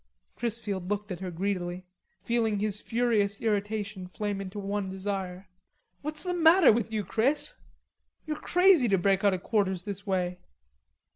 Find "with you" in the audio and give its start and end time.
6.73-7.03